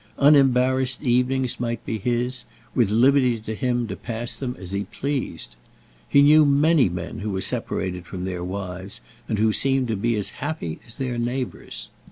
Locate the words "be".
1.85-1.99, 9.95-10.15